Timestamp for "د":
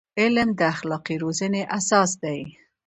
0.59-0.61